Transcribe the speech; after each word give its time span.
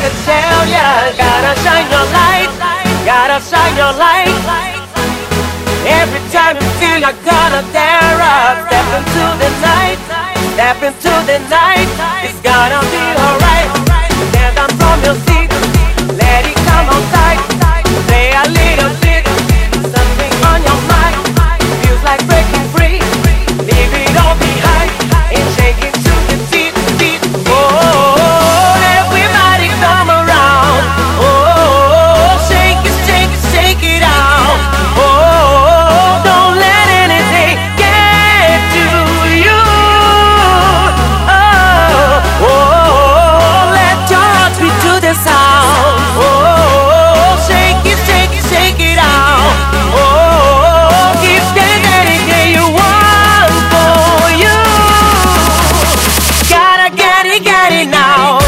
could 0.00 0.16
tell 0.24 0.60
ya. 0.70 1.10
Gotta 1.18 1.52
shine 1.62 1.88
your 1.90 2.06
light, 2.14 2.50
gotta 3.04 3.38
shine 3.42 3.74
your 3.76 3.94
light. 3.98 4.34
Every 5.86 6.22
time 6.30 6.56
you 6.60 6.68
feel 6.78 6.98
you're 7.04 7.20
gonna 7.24 7.62
dare 7.72 8.20
up 8.20 8.68
Step 8.68 8.88
into 8.98 9.24
the 9.42 9.50
night, 9.64 9.98
step 10.54 10.78
into 10.82 11.12
the 11.30 11.38
night. 11.48 11.67
Now. 57.84 58.47